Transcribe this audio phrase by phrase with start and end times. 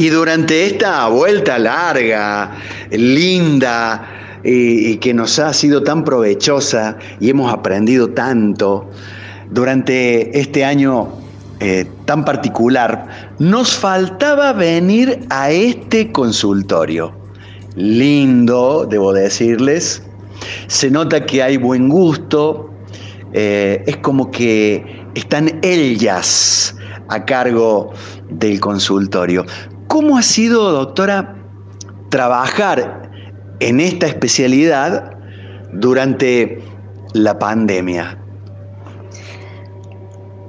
[0.00, 2.52] Y durante esta vuelta larga,
[2.90, 8.88] linda, y, que nos ha sido tan provechosa y hemos aprendido tanto,
[9.50, 11.08] durante este año
[11.60, 17.12] eh, tan particular, nos faltaba venir a este consultorio.
[17.76, 20.02] Lindo, debo decirles.
[20.66, 22.70] Se nota que hay buen gusto.
[23.34, 26.74] Eh, es como que están ellas
[27.08, 27.92] a cargo
[28.30, 29.44] del consultorio.
[29.90, 31.34] ¿Cómo ha sido, doctora,
[32.10, 33.10] trabajar
[33.58, 35.18] en esta especialidad
[35.72, 36.62] durante
[37.12, 38.16] la pandemia?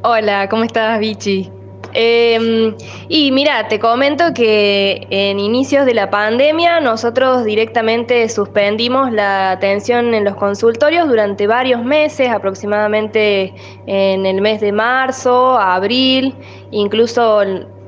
[0.03, 1.49] Hola, ¿cómo estás, Vichy?
[1.93, 2.75] Em,
[3.09, 10.13] y mira, te comento que en inicios de la pandemia nosotros directamente suspendimos la atención
[10.13, 13.55] en los consultorios durante varios meses, aproximadamente
[13.87, 16.35] en el mes de marzo, abril,
[16.69, 17.41] incluso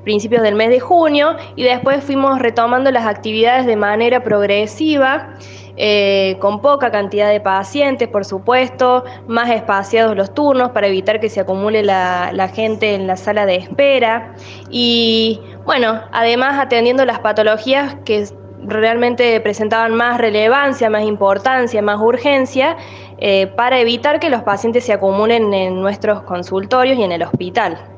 [0.04, 5.36] principios del mes de junio y después fuimos retomando las actividades de manera progresiva.
[5.76, 11.30] Eh, con poca cantidad de pacientes, por supuesto, más espaciados los turnos para evitar que
[11.30, 14.36] se acumule la, gente en la sala de espera
[14.70, 18.28] y, bueno, además atendiendo las patologías que
[18.66, 22.78] realmente presentaban más relevancia, más importancia, más urgencia,
[23.18, 27.93] eh, para evitar que los pacientes se acumulen en nuestros consultorios y en el hospital.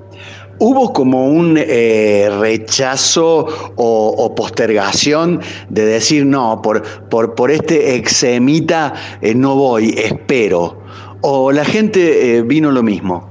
[0.59, 8.93] ¿Hubo como un eh, rechazo o, postergación de decir, no, por, por, por este exemita
[9.21, 10.79] eh, no voy, espero?
[11.21, 13.29] ¿O la gente eh, vino lo mismo?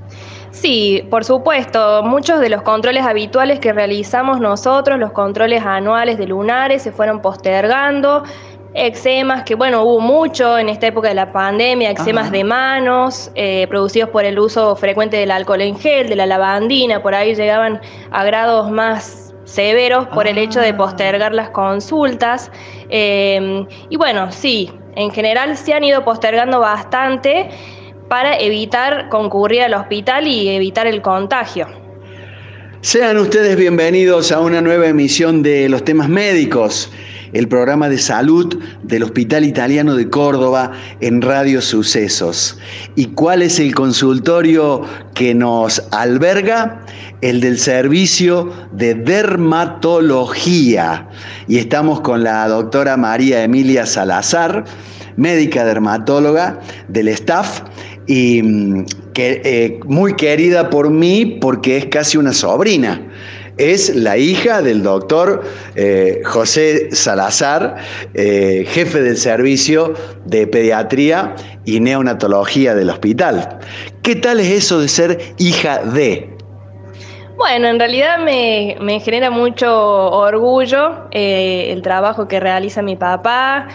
[0.51, 2.03] Sí, por supuesto.
[2.03, 7.21] Muchos de los controles habituales que realizamos nosotros, los controles anuales de lunares, se fueron
[7.21, 8.23] postergando
[8.75, 13.67] eczemas, que bueno, hubo mucho en esta época de la pandemia, eczemas de manos, eh,
[13.69, 17.81] producidos por el uso frecuente del alcohol en gel, de la lavandina, por ahí llegaban
[18.11, 20.77] a grados más severos por el hecho de ah.
[20.77, 22.51] postergar las consultas.
[22.89, 27.51] Em, y bueno, sí, en general se han ido postergando bastante
[28.09, 31.69] para evitar concurrir al hospital y evitar el contagio.
[32.81, 36.93] Sean ustedes bienvenidos a una nueva emisión de los temas médicos
[37.35, 42.57] el programa de salud del Hospital Italiano de Córdoba en Radio Sucesos.
[42.95, 44.83] ¿Y cuál es el consultorio
[45.15, 46.87] que nos alberga?
[47.21, 51.09] El del servicio de dermatología.
[51.49, 54.65] Y estamos con la doctora María Emilia Salazar,
[55.17, 57.63] médica dermatóloga del staff
[58.07, 63.01] y mm, que, eh, muy querida por mí porque es casi una sobrina
[63.57, 65.43] es la hija del doctor
[65.75, 67.77] eh, José Salazar,
[68.15, 69.95] eh, jefe del servicio
[70.25, 73.59] de pediatría y neonatología del hospital.
[74.03, 76.31] ¿Qué tal es eso de ser hija de?
[77.37, 79.71] Bueno, en realidad me, genera mucho
[80.11, 83.69] orgullo eh, el trabajo que realiza mi papá,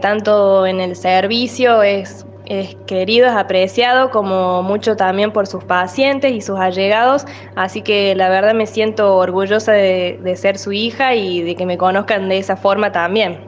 [0.00, 6.32] tanto en el servicio, es es querido, es apreciado, como mucho también por sus pacientes
[6.32, 7.24] y sus allegados,
[7.54, 11.64] así que la verdad me siento orgullosa de, de ser su hija y de que
[11.64, 13.38] me conozcan de esa forma también.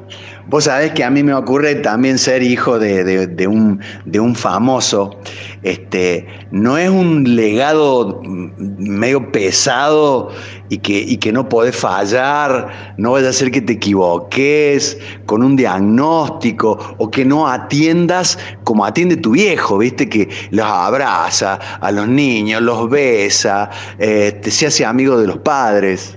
[0.48, 5.20] Vos sabés que a mí me ocurre también ser hijo de, un, de un, famoso.
[5.62, 10.30] Este, no es un legado medio pesado
[10.68, 15.42] y que, y que no podés fallar, no vaya a ser que te equivoques con
[15.42, 21.92] un diagnóstico o que no atiendas como atiende tu viejo, viste, que los abraza a
[21.92, 26.16] los niños, los besa, este, se hace amigo de los padres.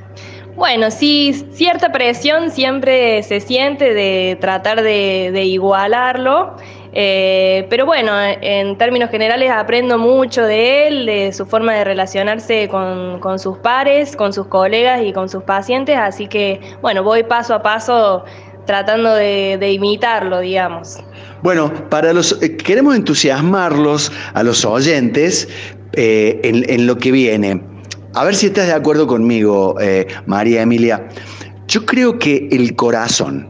[0.55, 6.55] Bueno, sí, cierta presión siempre se siente de tratar de, igualarlo,
[6.93, 12.69] eh, pero bueno, en términos generales aprendo mucho de él, de su forma de relacionarse
[12.69, 17.53] con, sus pares, con sus colegas y con sus pacientes, así que bueno, voy paso
[17.53, 18.23] a paso
[18.65, 20.99] tratando de, imitarlo, digamos.
[21.43, 25.49] Bueno, para los eh, queremos entusiasmarlos a los oyentes
[25.91, 27.74] eh, en lo que viene.
[28.15, 31.05] A ver si estás de acuerdo conmigo, eh, María Emilia.
[31.67, 33.45] Yo creo que el corazón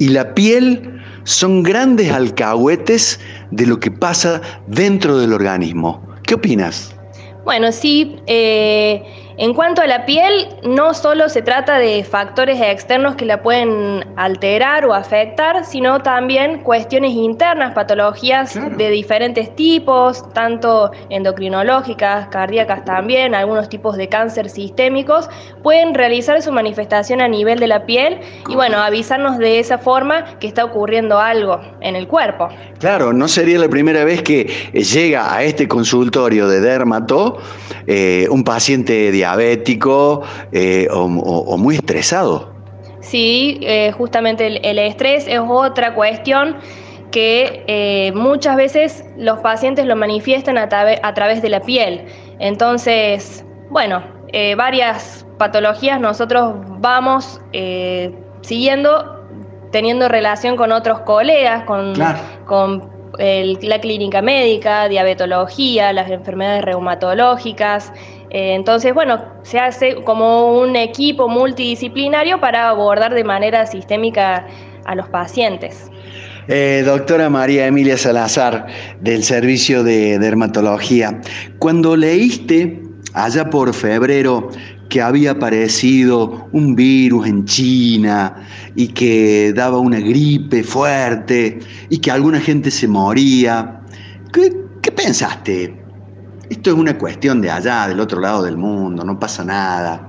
[0.00, 3.20] y la piel son grandes alcahuetes
[3.52, 6.02] de lo que pasa dentro del organismo.
[6.24, 6.96] ¿Qué opinas?
[7.44, 8.16] Bueno, sí.
[8.26, 9.04] Eh,
[9.40, 14.04] en cuanto a la piel, no solo se trata de factores externos que la pueden
[14.16, 23.32] alterar o afectar, sino también cuestiones internas, patologías de diferentes tipos, tanto endocrinológicas, cardíacas también,
[23.32, 25.28] algunos tipos de cáncer sistémicos,
[25.62, 28.18] pueden realizar su manifestación a nivel de la piel
[28.48, 32.48] y bueno, avisarnos de esa forma que está ocurriendo algo en el cuerpo.
[32.80, 37.38] Claro, no sería la primera vez que llega a este consultorio de dermato
[37.86, 40.22] eh, un paciente de diabético
[40.52, 42.52] eh, o, muy estresado.
[43.00, 46.56] Sí, eh, justamente el, estrés es otra cuestión
[47.10, 50.68] que muchas veces los pacientes lo manifiestan a,
[51.02, 52.04] a, través de la piel.
[52.38, 54.02] Entonces, bueno,
[54.58, 57.40] varias patologías nosotros vamos
[58.42, 59.24] siguiendo,
[59.72, 61.94] teniendo relación con otros colegas, con,
[62.44, 67.92] con la clínica médica, diabetología, las enfermedades reumatológicas.
[68.30, 74.46] Eh, entonces, bueno, se hace como un equipo multidisciplinario para abordar de manera sistémica
[74.84, 75.90] a los pacientes.
[76.48, 78.66] Eh, doctora María Emilia Salazar,
[79.00, 81.20] del Servicio de Dermatología,
[81.58, 82.82] cuando leíste
[83.12, 84.48] allá por febrero
[84.88, 91.58] que había aparecido un virus en China y que daba una gripe fuerte
[91.90, 93.80] y que alguna gente se moría.
[94.32, 95.74] ¿Qué, pensaste?
[96.50, 100.08] Esto es una cuestión de allá, del otro lado del mundo, no pasa nada.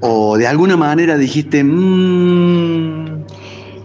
[0.00, 3.24] O de alguna manera dijiste, mmm...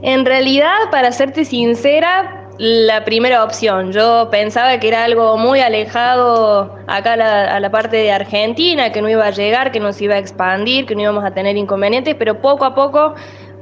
[0.02, 3.92] En realidad, para serte sincera, la primera opción.
[3.92, 9.10] Yo pensaba que era algo muy alejado acá a la, parte de Argentina, que no
[9.10, 12.16] iba a llegar, que no se iba a expandir, que no íbamos a tener inconvenientes,
[12.18, 13.16] pero poco a poco,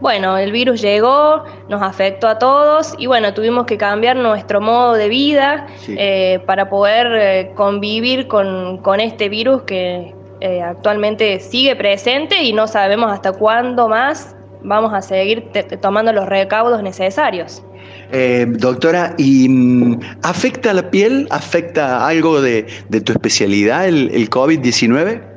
[0.04, 4.96] bueno, el virus llegó, nos afectó a todos y bueno, tuvimos que cambiar nuestro modo
[4.96, 12.44] de vida eh, para poder eh, convivir con, este virus que eh, actualmente sigue presente
[12.44, 15.50] y no sabemos hasta cuándo más vamos a seguir
[15.82, 17.64] tomando los recaudos necesarios.
[18.12, 21.28] Eh, doctora, ¿y mm, afecta la piel?
[21.30, 22.64] ¿Afecta algo de,
[23.06, 25.33] tu especialidad el, COVID-19?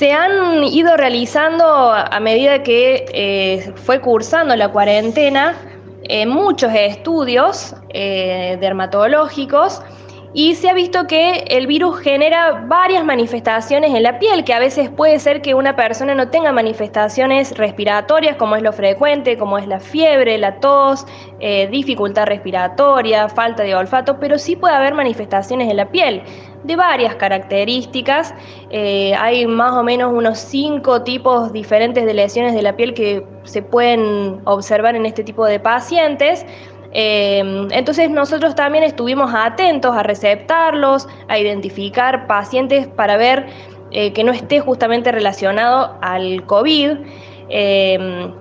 [0.00, 5.54] Se han ido realizando a medida que eh, fue cursando la cuarentena
[6.04, 9.82] eh, muchos estudios dermatológicos
[10.32, 14.60] y se ha visto que el virus genera varias manifestaciones en la piel, que a
[14.60, 19.58] veces puede ser que una persona no tenga manifestaciones respiratorias, como es lo frecuente, como
[19.58, 21.04] es la fiebre, la tos,
[21.40, 26.22] eh, dificultad respiratoria, falta de olfato, pero sí puede haber manifestaciones en la piel
[26.62, 28.34] de varias características.
[28.70, 33.26] Eh, hay más o menos unos cinco tipos diferentes de lesiones de la piel que
[33.44, 36.46] se pueden observar en este tipo de pacientes.
[36.92, 43.46] Em, entonces nosotros también estuvimos atentos a receptarlos, a identificar pacientes para ver
[43.92, 46.90] eh, que no esté justamente relacionado al COVID.
[47.48, 48.32] Em,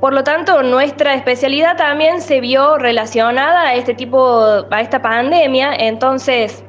[0.00, 5.74] por lo tanto, nuestra especialidad también se vio relacionada a este tipo, a esta pandemia.
[5.74, 6.64] Entonces.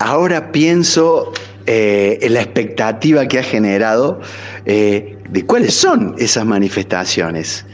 [0.00, 1.32] Ahora pienso
[1.66, 4.20] eh, en la expectativa que ha generado
[4.64, 7.64] eh, de cuáles son esas manifestaciones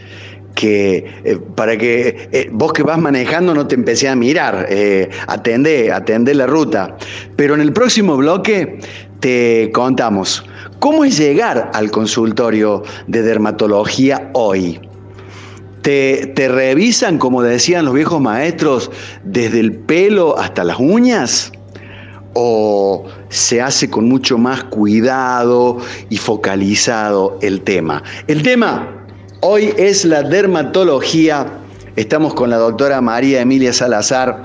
[0.58, 5.08] que eh, para que eh, vos que vas manejando no te empecé a mirar, eh,
[5.28, 6.96] atende, atende la ruta.
[7.37, 8.81] Pero en el próximo bloque
[9.20, 10.44] te contamos
[10.81, 14.81] cómo es llegar al consultorio de dermatología hoy.
[15.82, 18.90] Te, te, revisan, como decían los viejos maestros,
[19.22, 21.52] desde el pelo hasta las uñas?
[22.34, 25.78] ¿O se hace con mucho más cuidado
[26.10, 28.02] y focalizado el tema?
[28.26, 28.97] El tema
[29.40, 31.46] Hoy es la dermatología.
[31.94, 34.44] Estamos con la doctora María Emilia Salazar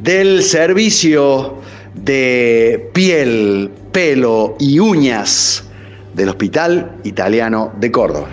[0.00, 1.56] del servicio
[1.94, 5.64] de piel, pelo y uñas
[6.14, 8.28] del Hospital Italiano de Córdoba.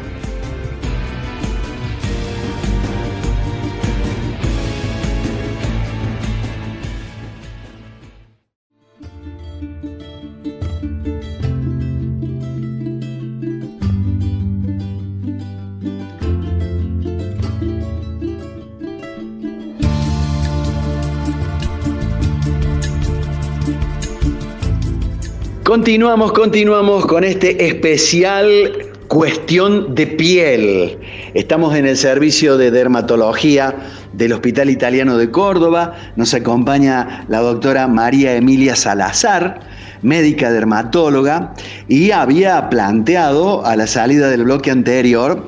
[25.69, 28.71] Continuamos, continuamos con este especial
[29.07, 30.97] cuestión de piel.
[31.35, 33.75] Estamos en el servicio de dermatología
[34.13, 35.93] del Hospital Italiano de Córdoba.
[36.15, 39.59] Nos acompaña la doctora María Emilia Salazar,
[40.01, 41.53] médica dermatóloga,
[41.87, 45.45] y había planteado a la salida del bloque anterior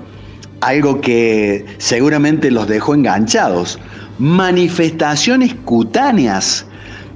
[0.60, 3.80] algo que seguramente los dejó enganchados.
[4.20, 6.68] Manifestaciones cutáneas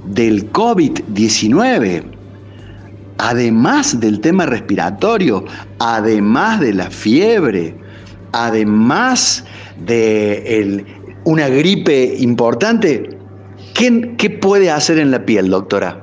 [0.06, 2.15] del COVID-19
[3.18, 5.44] además del tema respiratorio,
[5.78, 7.74] además de la fiebre,
[8.32, 9.44] además
[9.78, 10.84] de
[11.24, 13.18] una gripe importante,
[13.74, 16.00] ¿qué, puede hacer en la piel, doctora?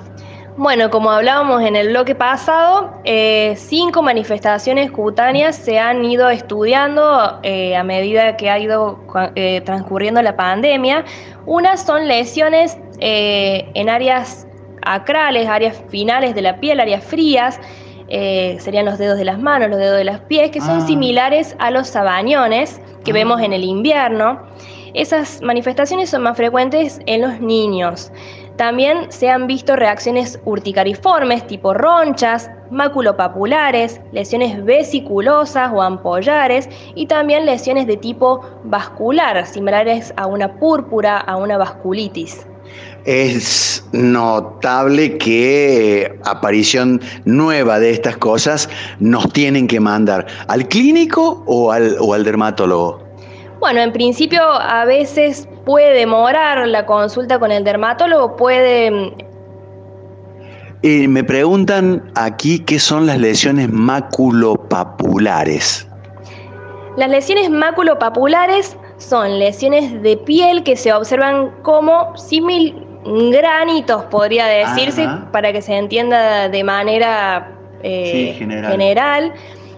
[0.55, 7.39] Bueno, como hablábamos en el bloque pasado, eh, cinco manifestaciones cutáneas se han ido estudiando
[7.41, 8.99] eh, a medida que ha ido
[9.35, 11.05] eh, transcurriendo la pandemia.
[11.47, 14.47] Unas son lesiones en áreas
[14.85, 17.59] acrales, áreas finales de la piel, áreas frías,
[18.09, 20.87] eh, serían los dedos de las manos, los dedos de los pies, que son Ah.
[20.87, 23.15] similares a los sabañones que Ah.
[23.15, 24.41] vemos en el invierno.
[24.93, 28.11] Esas manifestaciones son más frecuentes en los niños.
[28.57, 37.45] También se han visto reacciones urticariformes tipo ronchas, maculopapulares, lesiones vesiculosas o ampollares y también
[37.47, 42.47] lesiones de tipo vascular, similares a una púrpura, a una vasculitis.
[43.05, 48.69] Es notable que eh, aparición nueva de estas cosas
[48.99, 53.03] nos tienen que mandar al clínico o al, o al dermatólogo.
[53.59, 59.11] Bueno, en principio a veces puede demorar la consulta con el dermatólogo, puede mm,
[60.83, 65.87] me preguntan aquí qué son las lesiones maculopapulares.
[66.97, 75.03] Las lesiones maculopapulares son lesiones de piel que se observan como simil granitos, podría decirse,
[75.03, 75.29] Ajá.
[75.31, 77.51] para que se entienda de manera
[77.83, 78.71] eh, Sí, general.
[78.71, 79.33] general.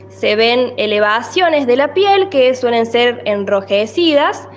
[0.09, 4.47] Se ven elevaciones de la piel que suelen ser enrojecidas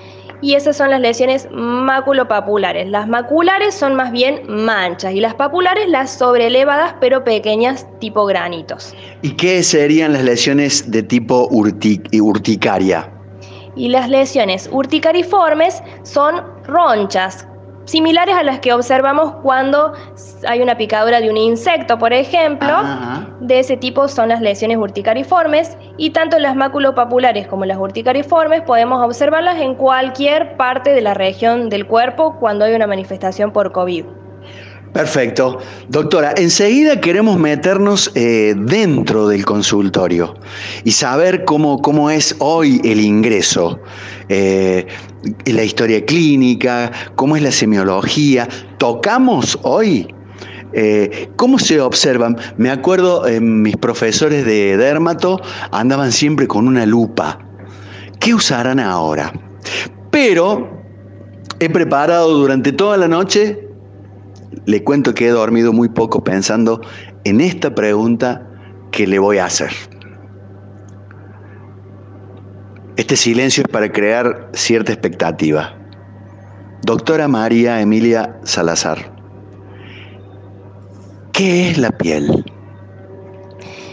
[0.41, 2.87] y esas son las lesiones maculopapulares.
[2.89, 8.95] Las maculares son más bien manchas y las papulares las sobreelevadas pero pequeñas tipo granitos.
[9.23, 13.11] ¿Y qué serían las lesiones de tipo urti- urticaria?
[13.75, 17.48] Y las lesiones urticariformes son ronchas,
[17.89, 19.93] similares a las que observamos cuando
[20.47, 22.69] hay una picadura de un insecto, por ejemplo.
[22.69, 23.27] Ajá.
[23.41, 29.05] De ese tipo son las lesiones urticariformes y tanto las maculopapulares como las urticariformes podemos
[29.05, 34.05] observarlas en cualquier parte de la región del cuerpo cuando hay una manifestación por COVID.
[34.99, 35.61] Perfecto.
[35.89, 40.35] Doctora, enseguida queremos meternos eh, dentro del consultorio
[40.83, 43.79] y saber cómo, cómo es hoy el ingreso,
[44.29, 44.89] eh,
[45.47, 48.49] la historia clínica, cómo es la semiología.
[48.79, 50.13] ¿Tocamos hoy?
[50.73, 52.37] Eh, ¿Cómo se observan?
[52.57, 55.41] Me acuerdo, mis profesores de dermato
[55.71, 57.39] andaban siempre con una lupa.
[58.19, 59.33] ¿Qué usarán ahora?
[60.11, 60.83] Pero
[61.61, 63.68] he preparado durante toda la noche
[64.67, 66.81] le cuento que he dormido muy poco pensando
[67.25, 68.47] en esta pregunta
[68.91, 69.71] que le voy a hacer.
[72.97, 75.75] Este silencio es para crear cierta expectativa.
[76.83, 78.99] Doctora María Emilia Salazar,
[81.33, 82.45] ¿qué es la piel?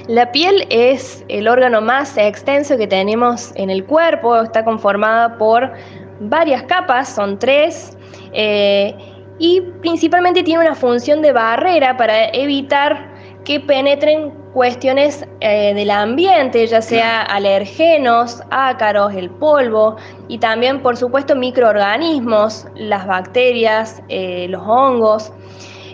[0.08, 5.72] La piel es el órgano más extenso que tenemos en el cuerpo, está conformada por
[6.20, 7.98] varias capas, son tres,
[8.34, 8.96] eh,
[9.40, 13.14] y principalmente tiene una función de barrera para evitar
[13.44, 20.98] que penetren cuestiones eh, del ambiente, ya sea alergenos, ácaros, el polvo y también, por
[20.98, 25.32] supuesto, microorganismos, las bacterias, eh, los hongos.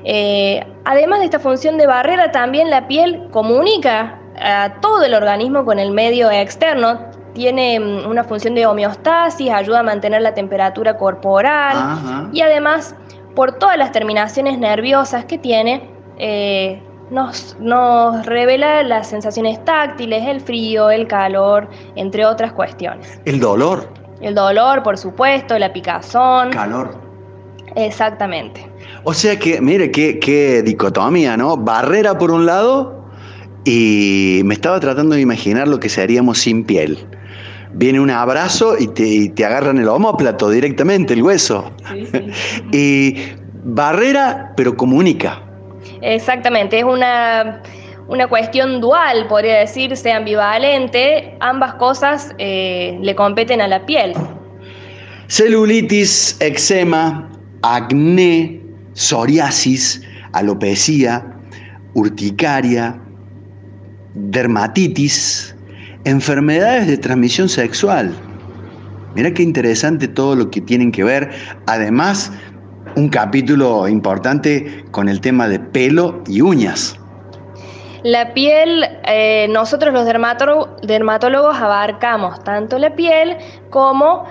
[0.04, 5.66] Eh, además de esta función de barrera, también la piel comunica a todo el organismo
[5.66, 7.00] con el medio externo.
[7.34, 12.30] Tiene mm, una función de homeostasis, ayuda a mantener la temperatura corporal Ajá.
[12.32, 12.96] y además,
[13.36, 20.42] por todas las terminaciones nerviosas que tiene, eh, nos, nos revela las sensaciones táctiles, el
[20.42, 23.20] frío, el calor, entre otras cuestiones.
[23.26, 23.90] El dolor,
[24.22, 26.52] El dolor, por supuesto, la picazón.
[26.52, 26.96] calor.
[27.76, 28.66] Exactamente.
[29.04, 31.58] O sea que, mire, qué, qué dicotomía, ¿no?
[31.58, 33.02] Barrera por un lado
[33.64, 36.98] y me estaba tratando de imaginar lo que seríamos sin piel.
[37.74, 41.72] Viene un abrazo y te, y te agarran el homóplato directamente, el hueso.
[42.72, 43.16] Y
[43.64, 45.42] barrera, pero comunica.
[46.02, 47.62] Exactamente, es una,
[48.08, 51.36] una cuestión dual, podría decirse, ambivalente.
[51.40, 54.14] Ambas cosas eh, le competen a la piel.
[55.28, 57.30] Celulitis, eczema,
[57.62, 58.60] acné,
[58.94, 60.02] psoriasis,
[60.34, 61.26] alopecia,
[61.94, 63.00] urticaria,
[64.14, 65.56] dermatitis,
[66.06, 68.14] enfermedades de transmisión sexual.
[69.16, 71.32] Mira qué interesante todo lo que tienen que ver.
[71.68, 72.32] Además,
[72.96, 76.98] un capítulo importante con el tema de pelo y uñas.
[78.04, 83.38] La piel, eh, nosotros los dermatólogos abarcamos tanto la piel
[83.70, 84.26] como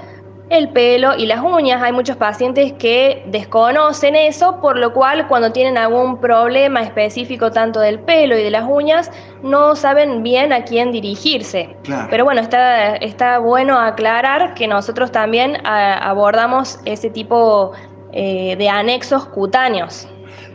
[0.50, 1.80] el pelo y las uñas.
[1.83, 7.80] Hay muchos pacientes que desconocen eso, por lo cual cuando tienen algún problema específico tanto
[7.80, 9.11] del pelo y de las uñas,
[9.42, 11.75] no saben bien a quién dirigirse.
[11.85, 12.09] Claro.
[12.11, 17.73] Pero bueno, está, está bueno aclarar que nosotros también a- abordamos ese tipo
[18.12, 20.09] eh, de anexos cutáneos.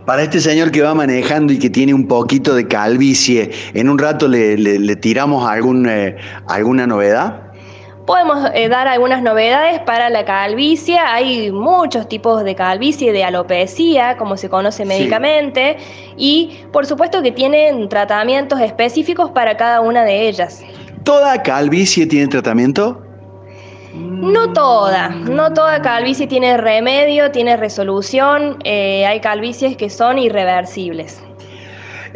[0.05, 3.97] Para este señor que va manejando y que tiene un poquito de calvicie, ¿en un
[3.97, 6.15] rato le, le- le tiramos algún, eh,
[6.47, 7.41] alguna novedad?
[8.05, 10.99] Podemos eh, dar algunas novedades para la calvicie.
[10.99, 15.77] Hay muchos tipos de calvicie, de alopecia, como se conoce médicamente,
[16.15, 20.63] y por supuesto que tienen tratamientos específicos para cada una de ellas.
[21.03, 23.01] ¿Toda calvicie tiene tratamiento?
[23.93, 28.59] No toda, no toda calvicie tiene remedio, tiene resolución.
[28.65, 31.23] Eh, hay calvicies que son irreversibles.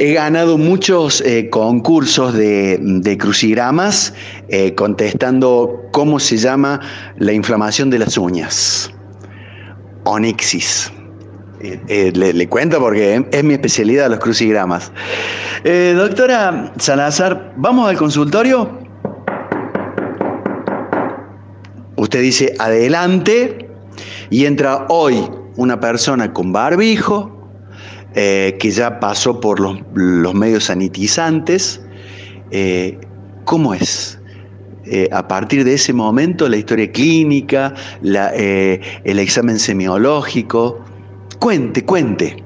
[0.01, 4.13] He ganado muchos eh, concursos de, crucigramas
[4.47, 6.79] eh, contestando cómo se llama
[7.17, 8.89] la inflamación de las uñas.
[10.05, 10.93] Onixis.
[11.61, 14.93] Eh, le, cuento porque es mi especialidad los crucigramas.
[15.65, 18.79] doctora Salazar, ¿vamos al consultorio?
[21.97, 23.69] Usted dice adelante
[24.29, 27.38] y entra hoy una persona con barbijo,
[28.15, 31.81] eh, que ya pasó por los, medios sanitizantes.
[32.51, 32.97] Eh,
[33.45, 34.19] ¿Cómo es?
[34.85, 40.83] Eh, a partir de ese momento, la historia clínica, el examen semiológico.
[41.39, 42.43] Cuente, cuente.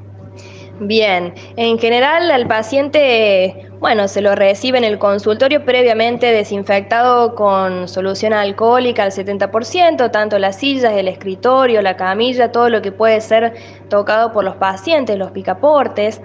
[0.80, 7.90] Bien, en general al paciente, bueno, se lo recibe en el consultorio previamente desinfectado con
[7.90, 13.20] solución alcohólica al 70%, tanto las sillas, el escritorio, la camilla, todo lo que puede
[13.20, 13.56] ser
[13.90, 16.22] tocado por los pacientes, los picaportes.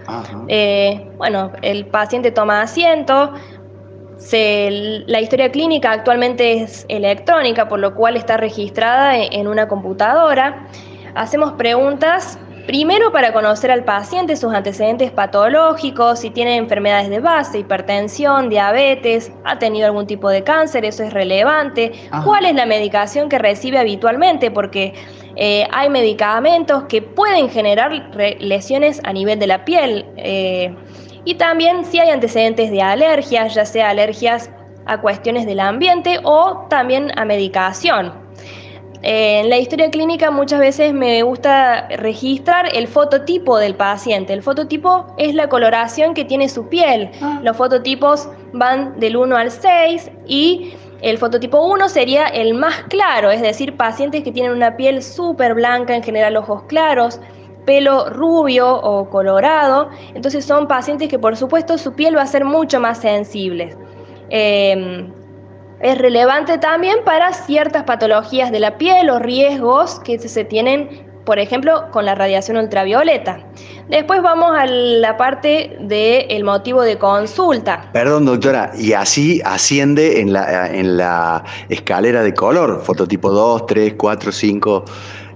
[0.47, 3.33] Eh, bueno, el paciente toma asiento,
[4.31, 10.69] la historia clínica actualmente es electrónica, por lo cual está registrada en una computadora.
[11.17, 12.39] Hacemos preguntas
[12.69, 19.33] Primero para conocer al paciente, sus antecedentes patológicos, si tiene enfermedades de base, hipertensión, diabetes,
[19.45, 21.93] ha tenido algún tipo de cáncer, eso es relevante.
[22.27, 24.51] ¿Cuál es la medicación que recibe habitualmente?
[24.51, 24.93] Porque
[25.37, 27.91] eh, hay medicamentos que pueden generar
[28.39, 30.05] lesiones a nivel de la piel.
[30.19, 30.77] Eh,
[31.25, 34.51] y también si hay antecedentes de alergias, ya sea alergias
[34.85, 38.28] a cuestiones del ambiente o también a medicación.
[39.11, 44.35] En la historia clínica muchas veces me gusta registrar el fototipo del paciente.
[44.35, 47.11] El fototipo es la coloración que tiene su piel.
[47.23, 47.41] Ah.
[47.43, 53.31] Los fototipos van del 1 al 6 y el fototipo 1 sería el más claro,
[53.31, 57.19] es decir, pacientes que tienen una piel súper blanca, en general ojos claros,
[57.65, 59.89] pelo rubio o colorado.
[60.13, 63.75] Entonces son pacientes que por supuesto su piel va a ser mucho más sensible.
[64.29, 65.11] Em,
[65.81, 71.39] es relevante también para ciertas patologías de la piel o riesgos que se tienen, por
[71.39, 73.41] ejemplo, con la radiación ultravioleta.
[73.89, 77.89] Después vamos a la parte del motivo de consulta.
[77.93, 83.95] Perdón, doctora, y así asciende en la, en la escalera de color, fototipo 2, 3,
[83.97, 84.85] 4, 5,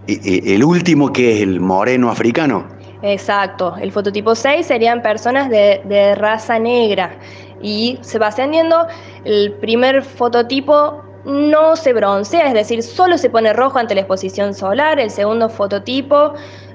[0.08, 2.66] el último que es el moreno africano.
[3.02, 7.18] Exacto, el fototipo 6 serían personas de, de raza negra
[7.62, 8.86] y se va ascendiendo.
[9.24, 14.54] El primer fototipo no se broncea, es decir, solo se pone rojo ante la exposición
[14.54, 14.98] solar.
[14.98, 16.34] El segundo fototipo,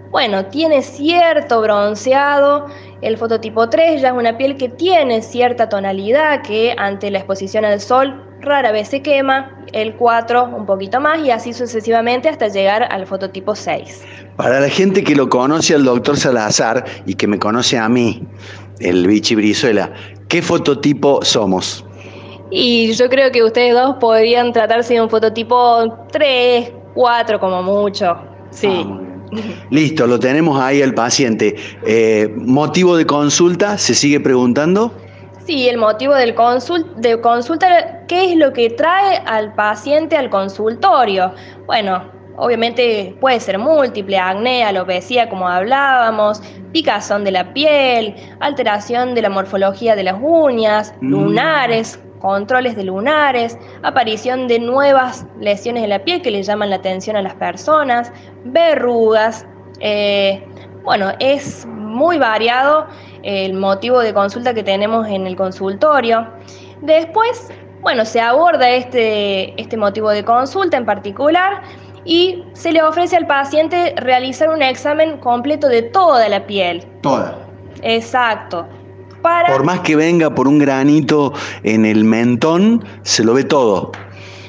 [0.10, 2.67] bueno, tiene cierto bronceado.
[3.02, 7.65] El fototipo 3 ya es una piel que tiene cierta tonalidad que ante la exposición
[7.65, 9.54] al sol rara vez se quema.
[9.73, 14.06] El 4 un poquito más y así sucesivamente hasta llegar al fototipo 6.
[14.38, 18.26] Para la gente que lo conoce al doctor Salazar y que me conoce a mí,
[18.80, 19.92] el Vichy Brizuela,
[20.28, 21.86] ¿Qué fototipo somos?
[22.52, 28.18] Y yo creo que ustedes dos podrían tratarse de un fototipo 3, 4 como mucho.
[28.52, 28.68] Sí.
[28.68, 29.00] Ah,
[29.70, 31.56] Listo, lo tenemos ahí el paciente.
[31.86, 33.78] Eh, ¿Motivo de consulta?
[33.78, 34.92] ¿Se sigue preguntando?
[35.46, 36.36] Sí, el motivo del
[36.98, 41.34] de consulta, ¿qué es lo que trae al paciente al consultorio?
[41.66, 42.04] Bueno,
[42.38, 49.30] Obviamente puede ser múltiple, acné, alopecia, como hablábamos, picazón de la piel, alteración de la
[49.30, 51.10] morfología de las uñas, mm.
[51.10, 56.76] lunares, controles de lunares, aparición de nuevas lesiones en la piel que le llaman la
[56.78, 58.12] atención a las personas,
[58.45, 59.45] verrugas.
[59.80, 60.43] Eh,
[60.84, 62.86] bueno, es muy variado
[63.23, 66.28] el motivo de consulta que tenemos en el consultorio.
[66.82, 67.50] Después,
[67.82, 71.63] bueno, se aborda este, este motivo de consulta en particular
[72.08, 76.84] y se le ofrece al paciente realizar un examen completo de toda la piel.
[77.02, 77.38] Toda.
[77.84, 78.65] Exacto.
[79.48, 83.91] Por más que venga por un granito en el mentón, se lo ve todo.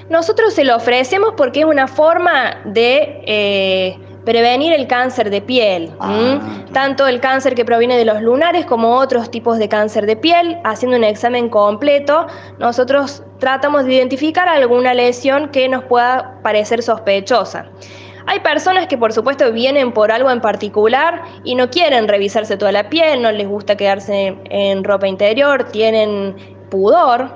[0.08, 5.90] Nosotros se lo ofrecemos porque es una forma de eh, prevenir el cáncer de piel,
[6.00, 6.38] ah,
[6.74, 10.58] tanto el cáncer que proviene de los lunares como otros tipos de cáncer de piel.
[10.64, 12.26] Haciendo un examen completo,
[12.58, 17.70] nosotros tratamos de identificar alguna lesión que nos pueda parecer sospechosa.
[18.26, 22.72] Hay personas que por supuesto vienen por algo en particular y no quieren revisarse toda
[22.72, 26.36] la piel, no les gusta quedarse en ropa interior, tienen
[26.68, 27.30] pudor.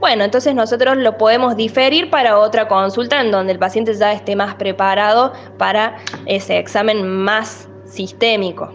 [0.00, 4.34] Bueno, entonces nosotros lo podemos diferir para otra consulta en donde el paciente ya esté
[4.34, 8.72] más preparado para ese examen más sistémico.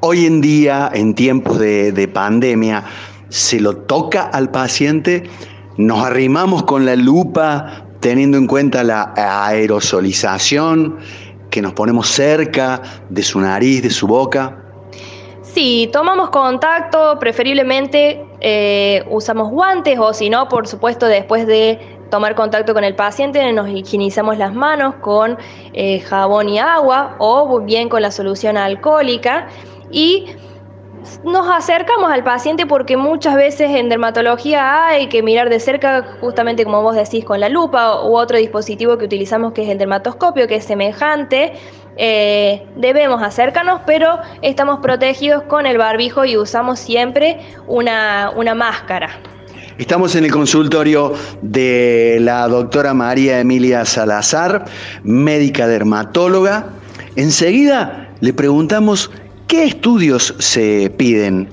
[0.00, 2.84] Hoy en día, en tiempos de, pandemia,
[3.28, 5.24] se lo toca al paciente,
[5.76, 10.98] nos arrimamos con la lupa teniendo en cuenta la aerosolización,
[11.50, 14.61] que nos ponemos cerca de su nariz, de su boca.
[15.54, 21.78] Sí, tomamos contacto, preferiblemente eh, usamos guantes o si no, por supuesto, después de
[22.10, 25.36] tomar contacto con el paciente nos higienizamos las manos con
[25.74, 29.48] eh, jabón y agua o bien con la solución alcohólica
[29.90, 30.24] y
[31.24, 36.64] nos acercamos al paciente porque muchas veces en dermatología hay que mirar de cerca, justamente
[36.64, 40.46] como vos decís, con la lupa u otro dispositivo que utilizamos que es el dermatoscopio,
[40.46, 41.54] que es semejante.
[41.96, 49.10] Eh, debemos acercarnos, pero estamos protegidos con el barbijo y usamos siempre una, una máscara.
[49.78, 54.64] Estamos en el consultorio de la doctora María Emilia Salazar,
[55.02, 56.66] médica dermatóloga.
[57.16, 59.10] Enseguida le preguntamos
[59.52, 61.46] ¿Qué estudios se piden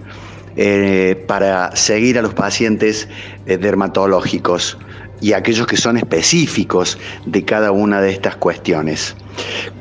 [0.55, 3.09] eh, para seguir a los pacientes
[3.45, 4.77] eh, dermatológicos
[5.19, 9.17] y aquellos que son específicos de cada una de estas cuestiones?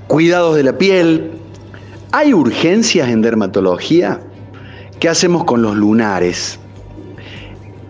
[0.08, 1.30] Cuidados de la piel.
[2.10, 4.20] ¿Hay urgencias en dermatología?
[4.98, 6.58] ¿Qué hacemos con los lunares?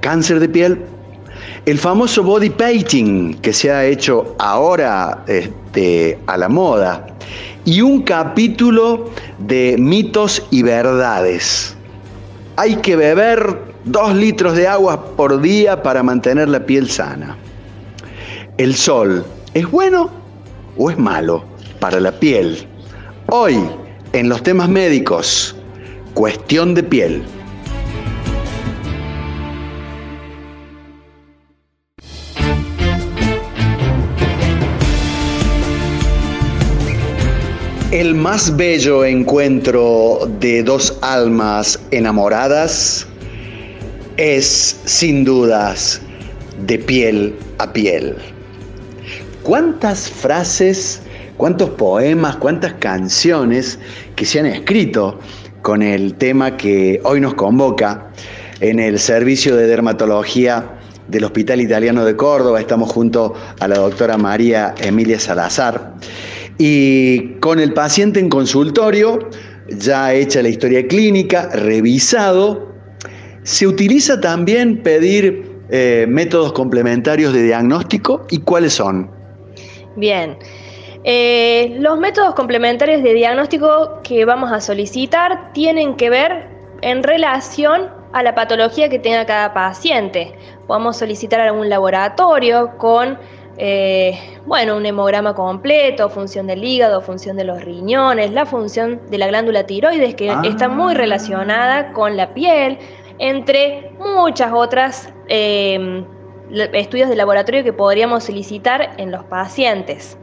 [0.02, 0.82] ¿Cáncer de piel?
[1.64, 7.06] El famoso body painting que se ha hecho ahora este, a la moda
[7.68, 11.76] y un capítulo de mitos y verdades.
[12.57, 17.37] Hay que beber dos litros de agua por día para mantener la piel sana.
[18.57, 20.09] ¿El sol es bueno
[20.78, 21.44] o es malo
[21.78, 22.66] para la piel?
[23.26, 23.61] Hoy,
[24.14, 25.54] en los temas médicos,
[26.14, 27.22] cuestión de piel.
[37.90, 43.07] El más bello encuentro de dos almas enamoradas
[44.18, 46.03] es, sin dudas,
[46.66, 48.14] de piel a piel.
[49.42, 51.01] ¿Cuántas frases,
[51.38, 53.79] cuántos poemas, cuántas canciones
[54.16, 55.18] que se han escrito
[55.62, 58.11] con el tema que hoy nos convoca
[58.61, 60.72] en el servicio de dermatología
[61.07, 62.61] del Hospital Italiano de Córdoba?
[62.61, 65.94] Estamos junto a la doctora María Emilia Salazar.
[66.59, 69.21] Y con el paciente en consultorio,
[69.68, 72.73] ya hecha la historia clínica, revisado,
[73.44, 79.11] se utiliza también pedir eh, métodos complementarios de diagnóstico y cuáles son.
[79.97, 80.37] Bien.
[81.05, 86.49] Eh, los métodos complementarios de diagnóstico que vamos a solicitar tienen que ver
[86.83, 90.35] en relación a la patología que tenga cada paciente.
[90.66, 93.18] Podemos solicitar algún laboratorio con
[93.61, 94.16] eh,
[94.47, 99.27] bueno, un hemograma completo, función del hígado, función de los riñones, la función de la
[99.27, 100.42] glándula tiroides, que ah.
[100.44, 102.79] está muy relacionada con la piel,
[103.18, 106.05] entre muchas otras em,
[106.73, 110.16] estudios de laboratorio que podríamos solicitar en los pacientes.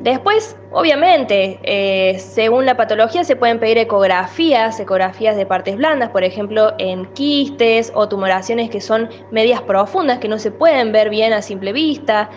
[0.00, 6.24] Después, obviamente, eh, según la patología se pueden pedir ecografías, ecografías de partes blandas, por
[6.24, 11.34] ejemplo, en quistes o tumoraciones que son medias profundas, que no se pueden ver bien
[11.34, 12.30] a simple vista.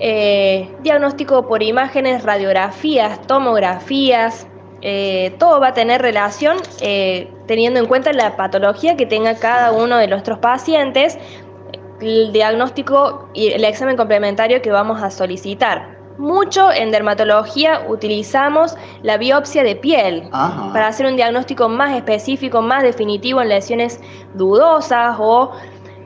[0.00, 4.46] Eh, diagnóstico por imágenes, radiografías, tomografías,
[4.82, 6.58] eh, todo va a tener relación
[7.46, 11.18] teniendo en cuenta la patología que tenga cada uno de nuestros pacientes,
[12.02, 15.91] el diagnóstico y el examen complementario que vamos a solicitar.
[16.18, 22.82] Mucho en dermatología utilizamos la biopsia de piel para hacer un diagnóstico más específico, más
[22.82, 24.00] definitivo en lesiones
[24.34, 25.52] dudosas o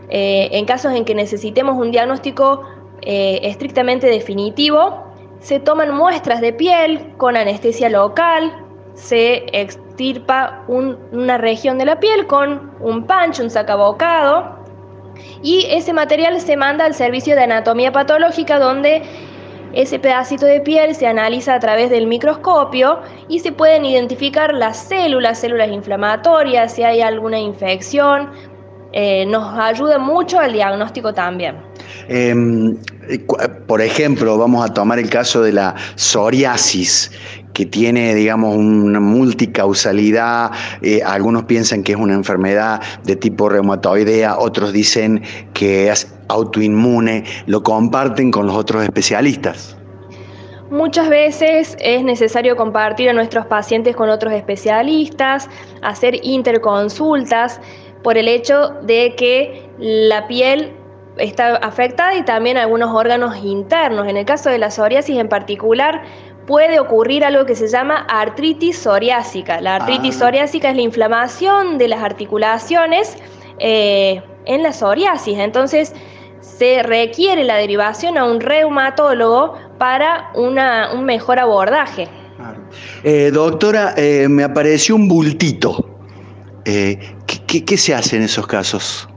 [0.08, 2.62] eh, en casos en que necesitemos un diagnóstico
[3.02, 5.04] eh, estrictamente definitivo.
[5.40, 8.52] Se toman muestras de piel con anestesia local,
[8.94, 14.56] se extirpa una región de la piel con un pancho, un sacabocado,
[15.42, 19.02] y ese material se manda al servicio de anatomía patológica donde
[19.76, 24.78] ese pedacito de piel se analiza a través del microscopio y se pueden identificar las
[24.78, 28.30] células, células inflamatorias, si hay alguna infección.
[28.92, 31.56] Eh, nos ayuda mucho al diagnóstico también.
[32.08, 32.78] Em,
[33.66, 37.10] por ejemplo, vamos a tomar el caso de la psoriasis,
[37.52, 40.52] que tiene, digamos, una multicausalidad.
[40.80, 47.24] Eh, algunos piensan que es una enfermedad de tipo reumatoidea, otros dicen que es autoinmune,
[47.46, 49.76] lo comparten con los otros especialistas.
[50.70, 55.48] Muchas veces es necesario compartir a nuestros pacientes con otros especialistas,
[55.82, 57.60] hacer interconsultas
[58.02, 60.72] por el hecho de que la piel
[61.18, 64.08] está afectada y también algunos órganos internos.
[64.08, 66.02] En el caso de la psoriasis en particular,
[66.46, 69.60] puede ocurrir algo que se llama artritis psoriásica.
[69.60, 70.18] La artritis ah.
[70.20, 73.16] psoriásica es la inflamación de las articulaciones
[73.58, 75.38] eh, en la psoriasis.
[75.38, 75.94] Entonces,
[76.46, 82.08] se requiere la derivación a un reumatólogo para una, un mejor abordaje.
[83.02, 85.84] Eh, doctora, eh, me apareció un bultito.
[86.64, 89.08] ¿qué, se hace en esos casos?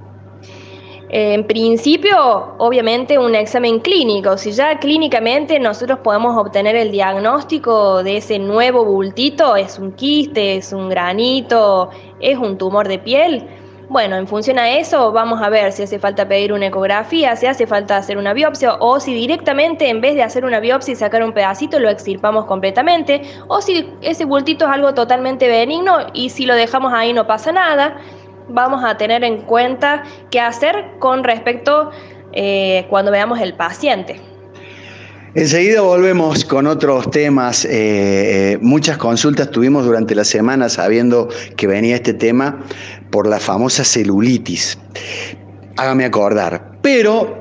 [1.12, 2.16] En principio,
[2.60, 4.38] obviamente, un examen clínico.
[4.38, 10.58] Si ya clínicamente nosotros podemos obtener el diagnóstico de ese nuevo bultito, es un quiste,
[10.58, 11.90] es un granito,
[12.20, 13.48] es un tumor de piel,
[13.90, 17.48] bueno, en función a eso vamos a ver si hace falta pedir una ecografía, si
[17.48, 20.96] hace falta hacer una biopsia o si directamente en vez de hacer una biopsia y
[20.96, 26.30] sacar un pedacito lo extirpamos completamente o si ese bultito es algo totalmente benigno y
[26.30, 27.98] si lo dejamos ahí no pasa nada
[28.48, 31.90] vamos a tener en cuenta qué hacer con respecto
[32.34, 34.22] eh, cuando veamos el paciente.
[35.36, 37.64] Enseguida volvemos con otros temas.
[37.64, 37.70] Eh,
[38.54, 42.64] eh, muchas consultas tuvimos durante la semana sabiendo que venía este tema
[43.10, 44.78] por la famosa celulitis.
[45.78, 46.78] Hágame acordar.
[46.82, 47.40] Pero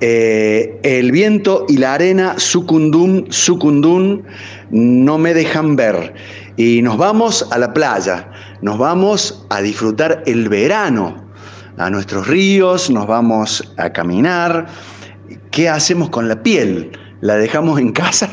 [0.00, 4.22] el viento y la arena, sucundum, sucundum,
[4.70, 6.14] no me dejan ver.
[6.56, 8.30] Y nos vamos a la playa,
[8.62, 11.28] nos vamos a disfrutar el verano,
[11.76, 14.66] a nuestros ríos, nos vamos a caminar.
[15.50, 16.90] ¿Qué hacemos con la piel?
[17.20, 18.28] ¿La dejamos en casa?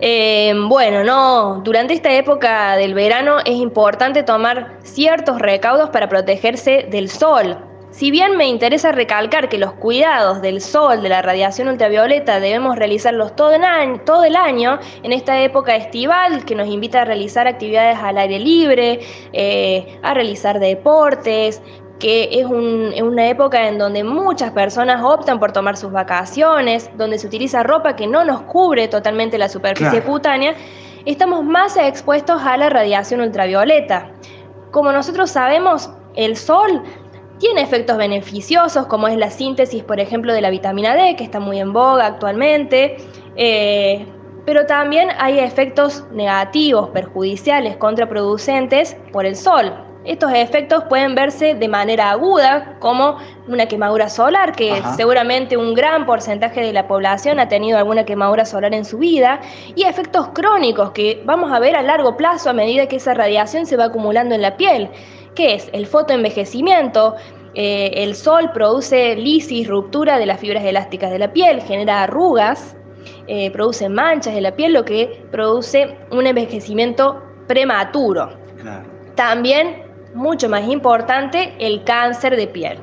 [0.00, 6.86] Eh, bueno, no, durante esta época del verano es importante tomar ciertos recaudos para protegerse
[6.88, 7.56] del sol,
[7.90, 12.76] si bien me interesa recalcar que los cuidados del sol, de la radiación ultravioleta, debemos
[12.76, 17.04] realizarlos todo, el año, todo el año, en esta época estival que nos invita a
[17.06, 19.00] realizar actividades al aire libre,
[19.32, 21.62] eh, a realizar deportes,
[21.98, 27.26] que es, una época en donde muchas personas optan por tomar sus vacaciones, donde se
[27.26, 30.54] utiliza ropa que no nos cubre totalmente la superficie cutánea,
[31.04, 34.10] estamos más expuestos a la radiación ultravioleta.
[34.70, 36.82] Como nosotros sabemos, el sol
[37.38, 41.40] tiene efectos beneficiosos como es la síntesis, por ejemplo, de la vitamina D, que está
[41.40, 42.96] muy en boga actualmente,
[43.36, 44.06] eh,
[44.44, 49.87] pero también hay efectos negativos, perjudiciales, contraproducentes por el sol.
[50.08, 56.06] Estos efectos pueden verse de manera aguda, como una quemadura solar, que seguramente un gran
[56.06, 59.38] porcentaje de la población ha tenido alguna quemadura solar en su vida,
[59.74, 63.66] y efectos crónicos que vamos a ver a largo plazo a medida que esa radiación
[63.66, 64.88] se va acumulando en la piel.
[65.34, 65.68] ¿Qué es?
[65.74, 67.14] El fotoenvejecimiento.
[67.52, 72.74] Eh, el sol produce lisis, ruptura de las fibras elásticas de la piel, genera arrugas,
[73.26, 78.30] eh, produce manchas de la piel, lo que produce un envejecimiento prematuro.
[79.14, 79.87] También,
[80.18, 82.78] mucho más importante, el cáncer de piel.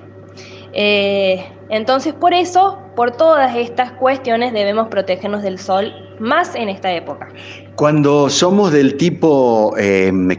[0.74, 6.92] Eh, entonces, por eso, por todas estas cuestiones, debemos protegernos del sol más en esta
[6.92, 7.28] época.
[7.76, 9.76] Cuando somos del tipo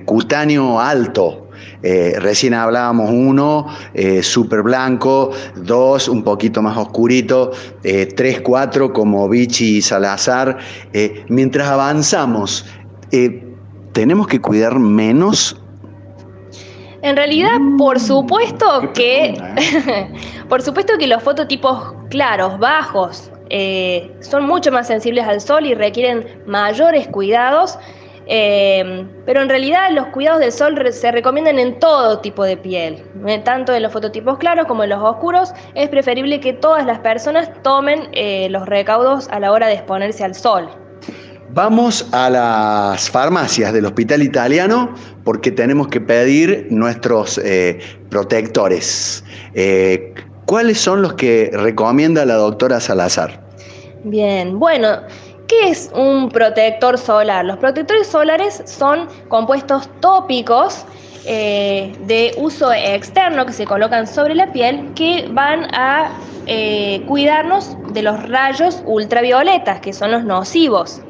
[0.04, 1.46] cutáneo alto,
[1.82, 8.92] eh, recién hablábamos uno, eh, súper blanco, dos, un poquito más oscurito, eh, tres, cuatro,
[8.92, 10.59] como Vichy y Salazar.
[11.28, 12.66] mientras avanzamos,
[13.92, 15.61] ¿tenemos que cuidar menos
[17.07, 19.35] en realidad, por supuesto que,
[20.49, 23.31] por supuesto que los fototipos claros, bajos,
[24.21, 27.79] son mucho más sensibles al sol y requieren mayores cuidados
[28.29, 33.05] Em, pero en realidad los cuidados del sol se recomiendan en todo tipo de piel,
[33.27, 35.53] eh, tanto en los fototipos claros como en los oscuros.
[35.75, 40.25] Es preferible que todas las personas tomen eh, los recaudos a la hora de exponerse
[40.25, 40.69] al sol.
[41.50, 47.78] Vamos a las farmacias del hospital italiano porque tenemos que pedir nuestros eh,
[48.11, 49.24] protectores.
[50.44, 53.40] ¿Cuáles son los que recomienda la doctora Salazar?
[54.04, 55.00] Bien, bueno,
[55.48, 57.44] ¿Qué es un protector solar?
[57.44, 60.85] Los protectores solares son compuestos tópicos
[61.24, 66.11] eh, de uso externo que se colocan sobre la piel que van a
[66.46, 71.00] eh, cuidarnos de los rayos ultravioletas, que son los nocivos.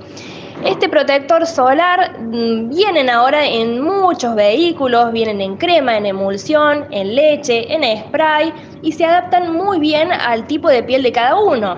[0.67, 7.15] Este protector solar mm, vienen ahora en muchos vehículos, vienen en crema, en emulsión, en
[7.15, 8.53] leche, en spray
[8.83, 11.77] y se adaptan muy bien al tipo de piel de cada uno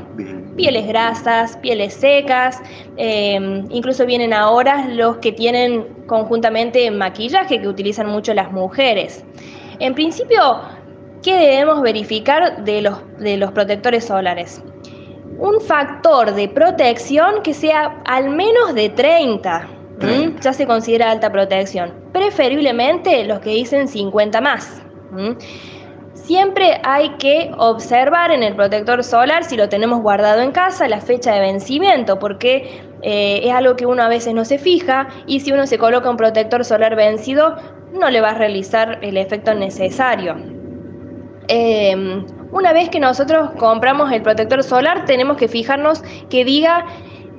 [0.58, 2.60] pieles grasas, pieles secas,
[2.96, 9.24] em, incluso vienen ahora los que tienen conjuntamente maquillaje que utilizan mucho las mujeres.
[9.78, 10.60] En principio,
[11.22, 14.60] ¿qué debemos verificar de los, de los protectores solares?
[15.38, 19.68] Un factor de protección que sea al menos de 30.
[20.40, 21.92] Ya se considera alta protección.
[22.12, 24.82] Preferiblemente los que dicen 50 más.
[26.12, 31.00] Siempre hay que observar en el protector solar si lo tenemos guardado en casa la
[31.00, 35.40] fecha de vencimiento, porque eh, es algo que uno a veces no se fija y
[35.40, 37.56] si uno se coloca un protector solar vencido
[37.92, 40.36] no le va a realizar el efecto necesario.
[41.48, 46.86] Em, una vez que nosotros compramos el protector solar tenemos que fijarnos que diga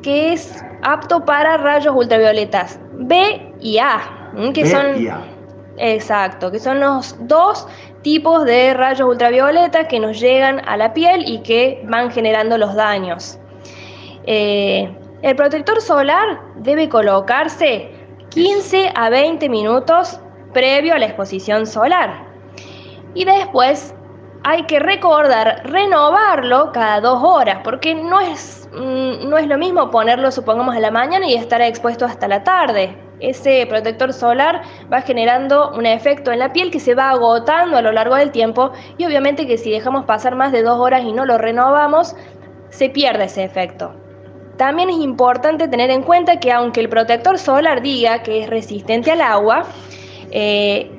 [0.02, 5.30] que es apto para rayos ultravioletas B y A, que son...
[5.82, 7.66] Exacto, que son los dos
[8.02, 12.76] tipos de rayos ultravioletas que nos llegan a la piel y que van generando los
[12.76, 13.40] daños.
[14.26, 17.92] Eh, el protector solar debe colocarse
[18.30, 20.20] 15 a 20 minutos
[20.54, 22.26] previo a la exposición solar.
[23.14, 23.96] Y después
[24.44, 29.92] hay que recordar renovarlo cada dos horas, porque no es, mm, no es lo mismo
[29.92, 35.02] ponerlo, supongamos, a la mañana y estar expuesto hasta la tarde ese protector solar va
[35.02, 38.72] generando un efecto en la piel que se va agotando a lo largo del tiempo
[38.98, 42.16] y obviamente que si dejamos pasar más de dos horas y no lo renovamos,
[42.70, 43.94] se pierde ese efecto.
[44.58, 49.12] También es importante tener en cuenta que aunque el protector solar diga que es resistente
[49.12, 49.64] al agua,
[50.32, 50.99] eh,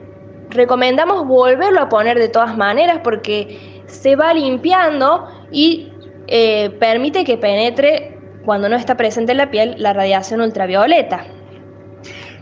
[0.51, 5.93] recomendamos volverlo a poner de todas maneras porque se va limpiando y
[6.27, 11.25] eh, permite que penetre cuando no está presente en la piel la radiación ultravioleta.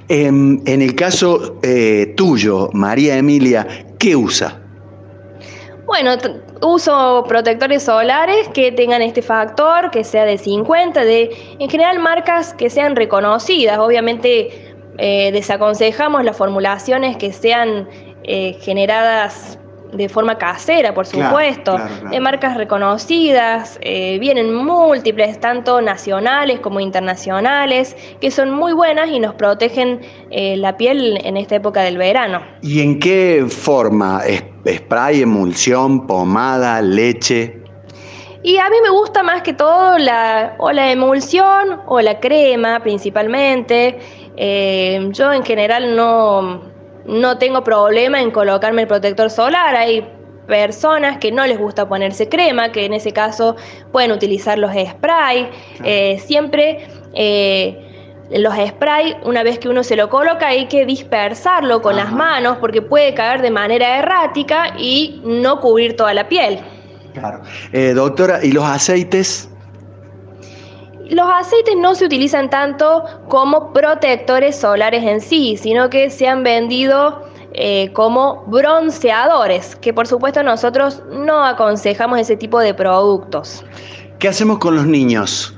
[0.08, 3.66] En, el caso eh, tuyo, María Emilia,
[3.98, 4.58] ¿qué usa?
[5.84, 6.12] Bueno,
[6.62, 12.52] uso protectores solares que tengan este factor, que sea de 50, de en general marcas
[12.54, 13.78] que sean reconocidas.
[13.78, 14.67] Obviamente
[14.98, 17.88] eh, desaconsejamos las formulaciones que sean
[18.24, 19.58] eh, generadas
[19.92, 21.78] de forma casera, por supuesto,
[22.10, 29.20] de marcas reconocidas, eh, vienen múltiples, tanto nacionales como internacionales, que son muy buenas y
[29.20, 32.42] nos protegen eh, la piel en esta época del verano.
[32.62, 34.22] ¿Y en qué forma?
[34.66, 37.62] ¿Spray, emulsión, pomada, leche?
[38.42, 42.80] Y a mí me gusta más que todo la, o la emulsión o la crema
[42.80, 43.98] principalmente.
[44.40, 46.62] Eh, yo en general no,
[47.06, 49.74] no tengo problema en colocarme el protector solar.
[49.74, 50.06] Hay
[50.46, 53.56] personas que no les gusta ponerse crema, que en ese caso
[53.92, 55.50] pueden utilizar los spray.
[55.84, 57.84] Eh, siempre eh,
[58.30, 62.58] los spray, una vez que uno se lo coloca, hay que dispersarlo con las manos
[62.60, 66.60] porque puede caer de manera errática y no cubrir toda la piel.
[67.12, 67.42] Claro.
[67.72, 69.50] Eh, doctora, ¿y los aceites?
[71.10, 76.42] Los aceites no se utilizan tanto como protectores solares en sí, sino que se han
[76.42, 77.22] vendido
[77.54, 83.64] eh, como bronceadores, que por supuesto nosotros no aconsejamos ese tipo de productos.
[84.18, 85.54] ¿Qué hacemos con los niños?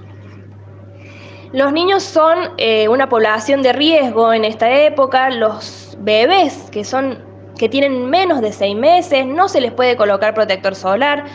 [1.52, 5.30] Los niños son eh, una población de riesgo en esta época.
[5.30, 10.32] Los bebés que son que tienen menos de seis meses no se les puede colocar
[10.32, 11.26] protector solar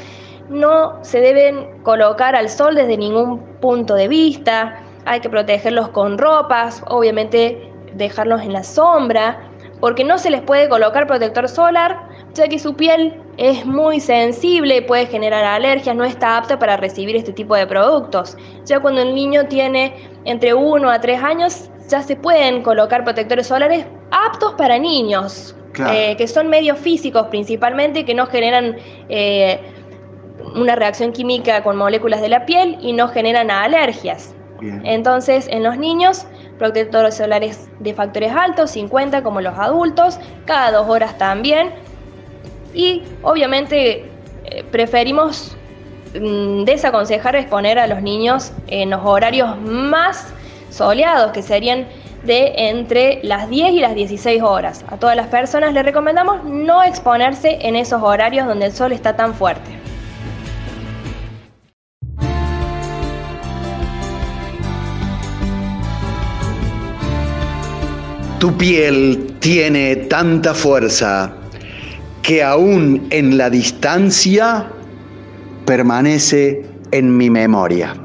[0.50, 6.18] no se deben colocar al sol desde ningún punto de vista, hay que protegerlos con
[6.18, 12.48] ropas, obviamente dejarlos en la sombra, porque no se les puede colocar protector solar, ya
[12.48, 17.34] que su piel es muy sensible, puede generar alergias, no está apta para recibir este
[17.34, 18.38] tipo de productos.
[18.66, 23.48] Ya cuando el niño tiene entre 1 a 3 años, ya se pueden colocar protectores
[23.48, 25.56] solares aptos para niños,
[25.92, 28.78] eh, que son medios físicos principalmente, que no generan...
[29.10, 29.60] Eh,
[30.54, 34.34] una reacción química con moléculas de la piel y no generan alergias.
[34.84, 36.26] Entonces, en los niños,
[36.58, 41.72] protectores solares de factores altos, 50 como los adultos, cada dos horas también.
[42.74, 44.06] Y obviamente
[44.46, 45.56] eh, preferimos
[46.20, 50.28] mm, desaconsejar exponer a los niños en los horarios más
[50.70, 51.86] soleados, que serían
[52.24, 54.84] de entre las 10 y las 16 horas.
[54.88, 59.16] A todas las personas les recomendamos no exponerse en esos horarios donde el sol está
[59.16, 59.85] tan fuerte.
[68.39, 71.34] Tu piel tiene tanta fuerza
[72.22, 74.68] que aún en la distancia
[75.66, 77.95] permanece en mi memoria.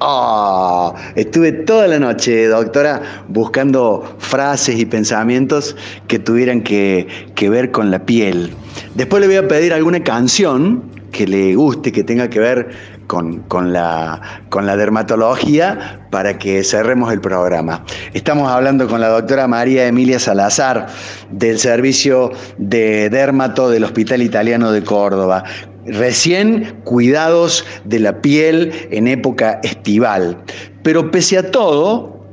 [0.00, 5.76] Ah, estuve toda la noche, doctora, buscando frases y pensamientos
[6.08, 8.52] que tuvieran que, que ver con la piel.
[8.94, 12.70] Después le voy a pedir alguna canción que le guste, que tenga que ver
[13.06, 17.84] con, la, con la dermatología para que cerremos el programa.
[18.12, 20.86] Estamos hablando con la doctora María Emilia Salazar
[21.30, 25.44] del Servicio de Dermato del Hospital Italiano de Córdoba.
[25.86, 30.42] Recién cuidados de la piel en época estival.
[30.82, 32.24] Pero pese a todo,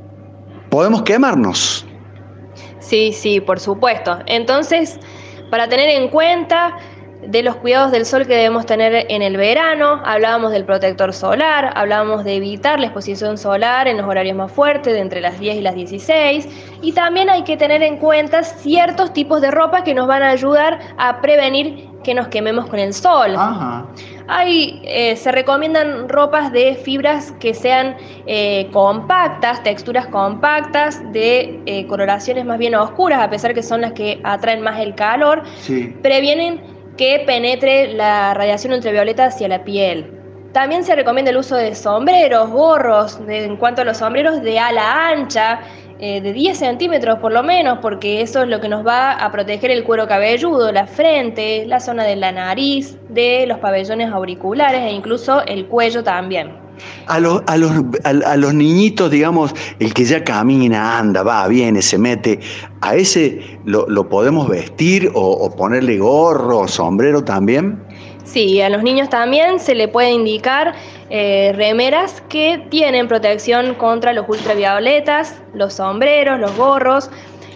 [0.70, 1.86] podemos quemarnos.
[2.80, 4.18] Sí, sí, por supuesto.
[4.26, 4.98] Entonces,
[5.50, 6.76] para tener en cuenta,
[7.26, 11.72] de los cuidados del sol que debemos tener en el verano, hablábamos del protector solar,
[11.76, 15.56] hablábamos de evitar la exposición solar en los horarios más fuertes, de entre las 10
[15.56, 16.48] y las 16,
[16.82, 20.30] y también hay que tener en cuenta ciertos tipos de ropa que nos van a
[20.30, 23.36] ayudar a prevenir que nos quememos con el sol.
[24.28, 27.96] Hay, eh, se recomiendan ropas de fibras que sean
[28.26, 33.92] eh, compactas, texturas compactas, de eh, coloraciones más bien oscuras, a pesar que son las
[33.92, 35.42] que atraen más el calor.
[36.02, 40.18] Previenen que penetre la radiación ultravioleta hacia la piel.
[40.52, 45.08] También se recomienda el uso de sombreros, gorros, en cuanto a los sombreros de ala
[45.08, 45.60] ancha,
[45.98, 49.30] eh, de 10 centímetros por lo menos, porque eso es lo que nos va a
[49.32, 54.82] proteger el cuero cabelludo, la frente, la zona de la nariz, de los pabellones auriculares
[54.82, 56.61] e incluso el cuello también.
[57.06, 57.72] A los, a, los,
[58.04, 62.40] a, los niñitos, digamos, el que ya camina, anda, va, viene, se mete,
[62.80, 67.82] ¿a ese lo, podemos vestir o, ponerle gorro o sombrero también?
[68.24, 70.74] Sí, a los niños también se le puede indicar
[71.10, 77.10] eh, remeras que tienen protección contra los ultravioletas, los sombreros, los gorros.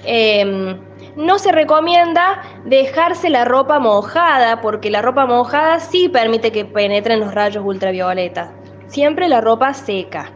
[0.05, 0.77] Em,
[1.17, 7.21] no se recomienda dejarse la ropa mojada porque la ropa mojada sí permite que penetren
[7.21, 8.51] los rayos ultravioletas
[8.89, 10.31] siempre la ropa seca.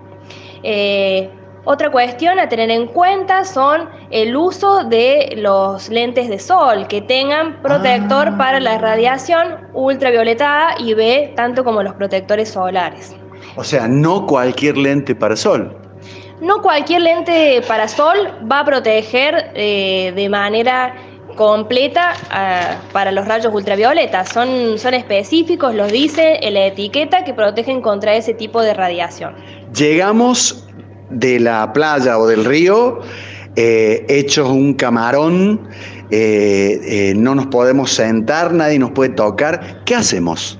[0.62, 1.30] Eh,
[1.64, 7.02] otra cuestión a tener en cuenta son el uso de los lentes de sol que
[7.02, 8.38] tengan protector ah.
[8.38, 13.14] para la radiación ultravioleta y B, tanto como los protectores solares.
[13.56, 15.76] O sea, no cualquier lente para sol.
[16.40, 18.16] No cualquier lente para sol
[18.50, 20.94] va a proteger eh, de manera
[21.36, 24.28] completa ah, para los rayos ultravioletas.
[24.28, 29.34] Son, son específicos, los dice en la etiqueta, que protegen contra ese tipo de radiación.
[29.74, 30.66] Llegamos
[31.10, 33.00] de la playa o del río,
[33.56, 35.68] eh, hechos un camarón,
[36.10, 39.84] eh, eh, no nos podemos sentar, nadie nos puede tocar.
[39.84, 40.58] ¿Qué hacemos?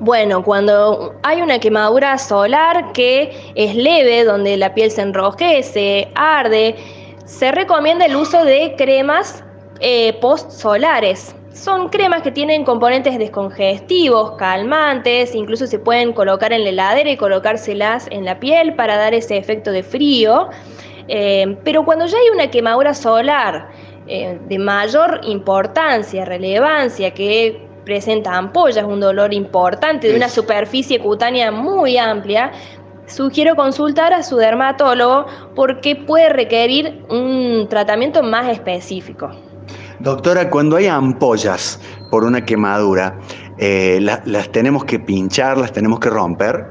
[0.00, 6.76] Bueno, cuando hay una quemadura solar que es leve, donde la piel se enrojece, arde,
[7.24, 9.42] se recomienda el uso de cremas
[9.80, 11.34] eh, post-solares.
[11.52, 17.16] Son cremas que tienen componentes descongestivos, calmantes, incluso se pueden colocar en la heladera y
[17.16, 20.48] colocárselas en la piel para dar ese efecto de frío.
[21.08, 23.70] Eh, pero cuando ya hay una quemadura solar
[24.06, 31.50] eh, de mayor importancia, relevancia, que presenta ampollas, un dolor importante, de una superficie cutánea
[31.50, 32.52] muy amplia,
[33.06, 39.30] sugiero consultar a su dermatólogo porque puede requerir un tratamiento más específico.
[40.00, 41.80] Doctora, cuando hay ampollas
[42.10, 43.18] por una quemadura,
[43.58, 46.66] eh, ¿las tenemos que pinchar, las tenemos que romper?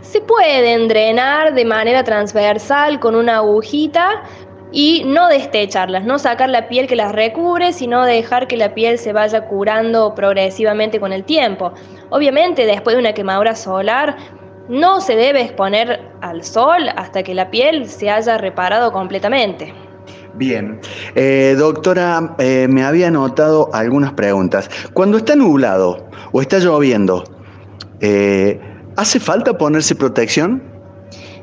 [0.00, 4.22] Se pueden drenar de manera transversal con una agujita
[4.70, 8.96] y no destecharlas, no sacar la piel que las recubre, sino dejar que la piel
[8.96, 11.72] se vaya curando progresivamente con el tiempo.
[12.10, 14.16] Obviamente, después de una quemadura solar,
[14.68, 19.74] no se debe exponer al sol hasta que la piel se haya reparado completamente.
[20.34, 20.80] Bien,
[21.14, 24.70] eh, doctora, eh, me había notado algunas preguntas.
[24.94, 27.24] Cuando está nublado o está lloviendo,
[28.00, 28.58] eh,
[28.96, 30.62] ¿hace falta ponerse protección?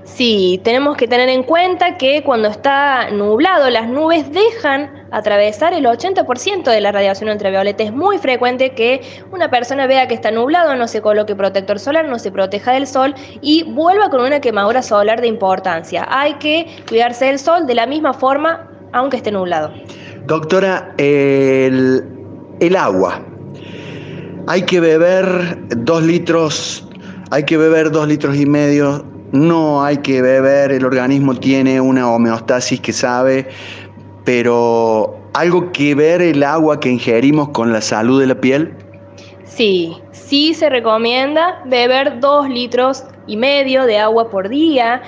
[0.04, 5.86] Sí, tenemos que tener en cuenta que cuando está nublado las nubes dejan atravesar el
[5.86, 7.84] 80% de la radiación ultravioleta.
[7.84, 12.06] Es muy frecuente que una persona vea que está nublado, no se coloque protector solar,
[12.10, 16.06] no se proteja del sol y vuelva con una quemadura solar de importancia.
[16.10, 19.72] Hay que cuidarse del sol de la misma forma aunque esté nublado.
[20.26, 22.06] Doctora, el,
[22.78, 23.22] agua.
[24.48, 26.88] Hay que beber dos litros,
[27.32, 29.06] hay que beber dos litros y medio.
[29.32, 33.48] No hay que beber, el organismo tiene una homeostasis que sabe,
[34.26, 38.74] pero ¿algo que ver el agua que ingerimos con la salud de la piel?
[39.46, 45.02] Sí, sí se recomienda beber dos litros y medio de agua por día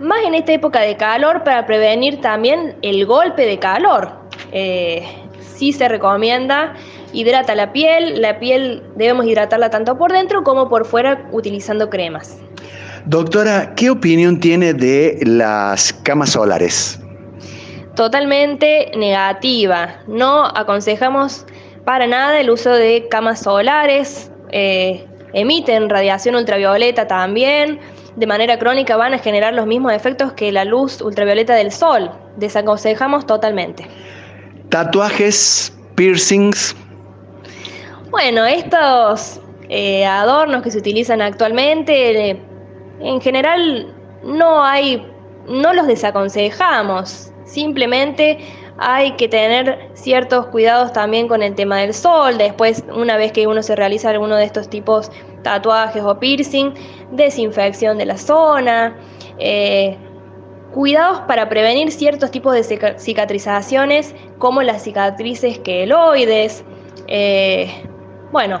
[0.00, 4.12] más en esta época de calor para prevenir también el golpe de calor.
[4.52, 5.04] Eh,
[5.40, 6.74] sí se recomienda,
[7.12, 12.38] hidrata la piel, la piel debemos hidratarla tanto por dentro como por fuera utilizando cremas.
[13.06, 17.00] Doctora, ¿qué opinión tiene de las camas solares?
[17.94, 20.00] Totalmente negativa.
[20.06, 21.46] No aconsejamos
[21.84, 24.30] para nada el uso de camas solares.
[24.50, 27.78] Eh, emiten radiación ultravioleta también
[28.16, 32.10] de manera crónica van a generar los mismos efectos que la luz ultravioleta del sol.
[32.36, 33.86] Desaconsejamos totalmente.
[34.70, 36.74] Tatuajes, piercings.
[38.10, 42.42] Bueno, estos eh, adornos que se utilizan actualmente, eh,
[43.00, 43.94] en general
[44.24, 45.06] no hay,
[45.48, 47.30] no los desaconsejamos.
[47.44, 48.38] Simplemente
[48.78, 53.46] hay que tener ciertos cuidados también con el tema del sol, después una vez que
[53.46, 55.10] uno se realiza alguno de estos tipos
[55.42, 56.74] tatuajes o piercing,
[57.12, 58.96] desinfección de la zona,
[59.38, 59.96] eh,
[60.74, 66.64] cuidados para prevenir ciertos tipos de cicatrizaciones como las cicatrices queloides,
[67.08, 67.70] eh,
[68.30, 68.60] bueno,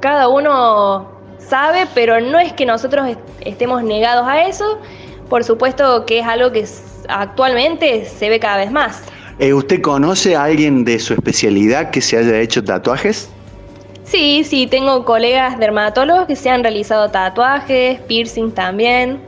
[0.00, 4.78] cada uno sabe, pero no es que nosotros estemos negados a eso,
[5.28, 6.64] por supuesto que es algo que
[7.08, 9.02] actualmente se ve cada vez más.
[9.38, 13.28] Eh, ¿Usted conoce a alguien de su especialidad que se haya hecho tatuajes?
[14.04, 19.20] Sí, sí, tengo colegas dermatólogos que se han realizado tatuajes, piercing también.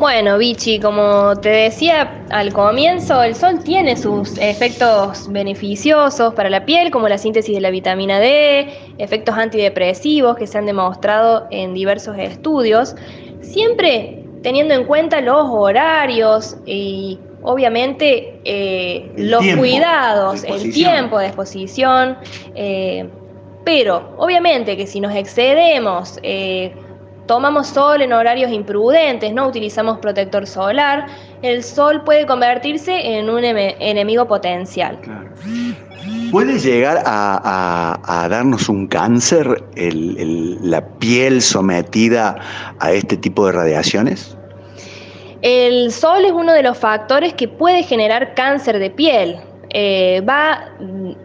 [0.00, 6.64] Bueno, Vichy, como te decía al comienzo, el sol tiene sus efectos beneficiosos para la
[6.64, 11.74] piel, como la síntesis de la vitamina D, efectos antidepresivos que se han demostrado en
[11.74, 12.96] diversos estudios,
[13.42, 22.16] siempre teniendo en cuenta los horarios y obviamente eh, los cuidados, el tiempo de exposición,
[22.54, 23.08] eh,
[23.64, 26.74] pero obviamente que si nos excedemos, eh,
[27.26, 31.06] tomamos sol en horarios imprudentes, no utilizamos protector solar,
[31.42, 34.98] el sol puede convertirse en un enemigo potencial.
[36.32, 42.36] ¿Puede llegar a, darnos un cáncer la piel sometida
[42.78, 44.36] a este tipo de radiaciones?
[45.42, 49.36] El sol es uno de los factores que puede generar cáncer de piel.
[49.72, 50.68] Eh, va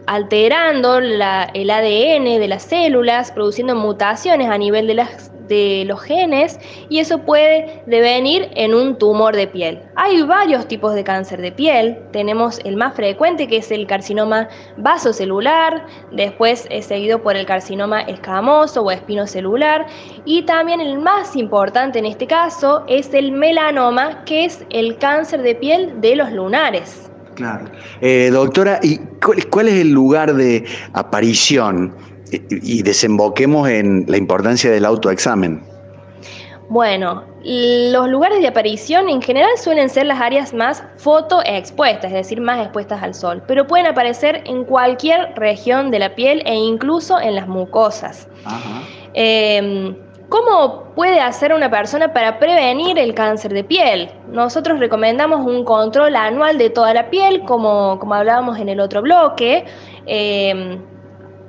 [0.06, 6.58] alterando el ADN de las células, produciendo mutaciones a nivel de las de los genes
[6.88, 9.80] y eso puede devenir en un tumor de piel.
[9.96, 11.98] Hay varios tipos de cáncer de piel.
[12.12, 18.02] Tenemos el más frecuente que es el carcinoma vasocelular, después es seguido por el carcinoma
[18.02, 19.86] escamoso o espinocelular
[20.24, 25.42] y también el más importante en este caso es el melanoma, que es el cáncer
[25.42, 27.10] de piel de los lunares.
[27.34, 27.66] Claro.
[28.00, 28.98] Eh, doctora, ¿y
[29.50, 31.94] cuál es el lugar de aparición
[32.30, 35.62] y desemboquemos en la importancia del autoexamen.
[36.68, 42.40] Bueno, los lugares de aparición en general suelen ser las áreas más fotoexpuestas, es decir,
[42.40, 47.20] más expuestas al sol, pero pueden aparecer en cualquier región de la piel e incluso
[47.20, 48.26] en las mucosas.
[49.14, 49.96] Em,
[50.28, 54.10] ¿Cómo puede hacer una persona para prevenir el cáncer de piel?
[54.32, 59.02] Nosotros recomendamos un control anual de toda la piel, como, como hablábamos en el otro
[59.02, 59.64] bloque.
[60.04, 60.80] Em,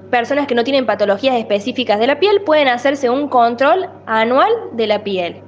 [0.10, 4.88] personas que no tienen patologías específicas de la piel pueden hacerse un control anual de
[4.88, 5.42] la piel.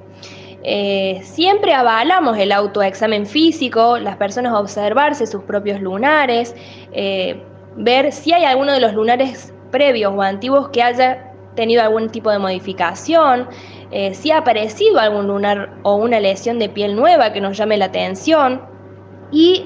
[0.62, 6.54] Eh, siempre avalamos el autoexamen físico, las personas observarse sus propios lunares,
[6.92, 7.42] eh,
[7.76, 12.30] ver si hay alguno de los lunares previos o antiguos que haya tenido algún tipo
[12.30, 13.48] de modificación,
[13.90, 17.78] eh, si ha aparecido algún lunar o una lesión de piel nueva que nos llame
[17.78, 18.62] la atención
[19.32, 19.64] y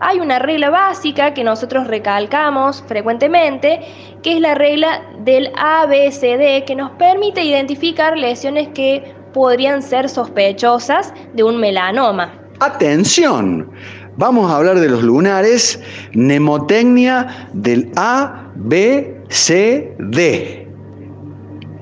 [0.00, 3.80] hay una regla básica que nosotros recalcamos frecuentemente,
[4.22, 11.12] que es la regla del ABCD, que nos permite identificar lesiones que podrían ser sospechosas
[11.34, 12.32] de un melanoma.
[12.60, 13.70] Atención,
[14.16, 15.78] vamos a hablar de los lunares,
[16.14, 19.16] mnemotecnia del ABCD.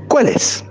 [0.09, 0.65] ¿Cuál es?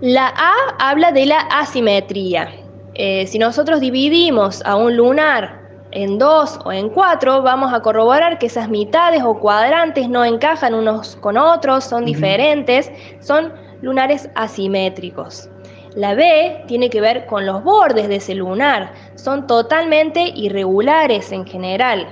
[0.00, 2.50] La A habla de la asimetría.
[2.94, 5.62] Eh, si nosotros dividimos a un lunar
[5.92, 10.74] en dos o en cuatro, vamos a corroborar que esas mitades o cuadrantes no encajan
[10.74, 12.90] unos con otros, son diferentes,
[13.20, 15.48] son lunares asimétricos.
[15.94, 21.46] La B tiene que ver con los bordes de ese lunar, son totalmente irregulares en
[21.46, 22.06] general.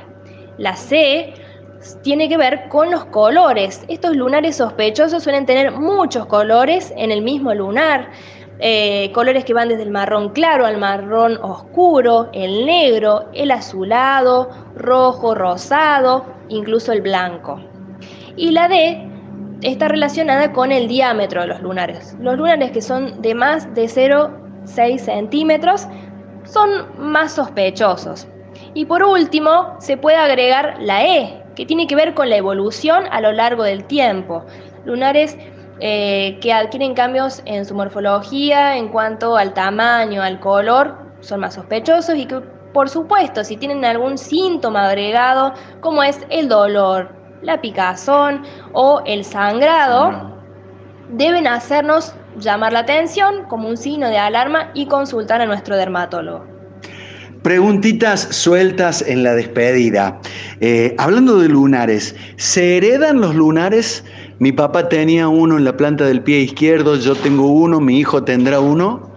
[0.58, 1.32] La C
[2.02, 3.84] tiene que ver con los colores.
[3.88, 8.10] Estos lunares sospechosos suelen tener muchos colores en el mismo lunar.
[8.60, 14.50] Eh, colores que van desde el marrón claro al marrón oscuro, el negro, el azulado,
[14.76, 17.60] rojo, rosado, incluso el blanco.
[18.36, 19.06] Y la D
[19.62, 22.16] está relacionada con el diámetro de los lunares.
[22.20, 25.86] Los lunares que son de más de 0,6 centímetros
[26.44, 28.26] son más sospechosos.
[28.74, 33.04] Y por último, se puede agregar la E, que tiene que ver con la evolución
[33.10, 34.44] a lo largo del tiempo.
[34.84, 35.36] Lunares
[35.80, 41.54] eh, que adquieren cambios en su morfología en cuanto al tamaño, al color, son más
[41.54, 42.40] sospechosos y que,
[42.72, 49.24] por supuesto, si tienen algún síntoma agregado, como es el dolor, la picazón o el
[49.24, 50.36] sangrado,
[51.12, 56.44] deben hacernos llamar la atención como un signo de alarma y consultar a nuestro dermatólogo.
[57.42, 60.20] Preguntitas sueltas en la despedida.
[60.60, 64.04] Eh, hablando de lunares, ¿se heredan los lunares?
[64.40, 68.24] Mi papá tenía uno en la planta del pie izquierdo, yo tengo uno, mi hijo
[68.24, 69.10] tendrá uno.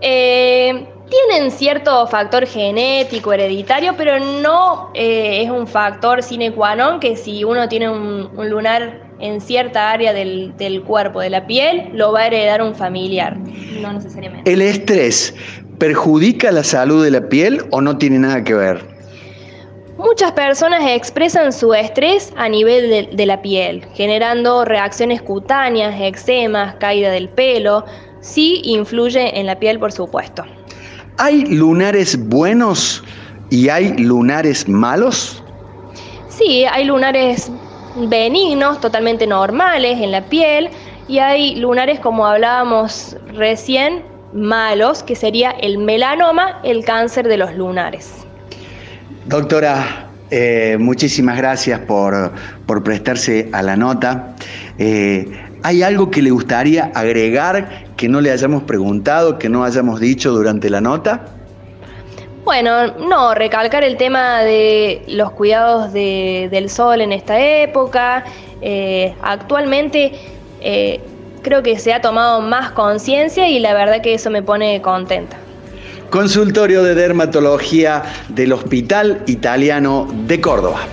[0.00, 7.00] Eh, tienen cierto factor genético, hereditario, pero no eh, es un factor sine qua non
[7.00, 11.90] que si uno tiene un, lunar en cierta área del, del, cuerpo, de la piel,
[11.92, 13.36] lo va a heredar un familiar,
[13.80, 14.52] no necesariamente.
[14.52, 15.34] ¿El estrés
[15.80, 18.93] perjudica la salud de la piel o no tiene nada que ver?
[20.04, 26.74] Muchas personas expresan su estrés a nivel de, de, la piel, generando reacciones cutáneas, eczemas,
[26.74, 27.86] caída del pelo.
[28.20, 30.44] Sí influye en la piel, por supuesto.
[31.16, 33.02] ¿Hay lunares buenos
[33.48, 35.42] y hay lunares malos?
[36.28, 37.50] Sí, hay lunares
[37.96, 40.68] benignos, totalmente normales en la piel,
[41.08, 47.54] y hay lunares, como hablábamos recién, malos, que sería el melanoma, el cáncer de los
[47.54, 48.23] lunares.
[49.26, 52.32] Doctora, eh, muchísimas gracias por,
[52.66, 54.34] por, prestarse a la nota.
[54.78, 55.24] Eh,
[55.62, 60.30] ¿Hay algo que le gustaría agregar que no le hayamos preguntado, que no hayamos dicho
[60.32, 61.24] durante la nota?
[62.44, 68.24] Bueno, no, recalcar el tema de los cuidados de, del sol en esta época.
[68.60, 70.12] Eh, actualmente
[71.42, 75.38] creo que se ha tomado más conciencia y la verdad que eso me pone contenta.
[76.14, 80.86] Consultorio de Dermatología del Hospital Italiano de Córdoba.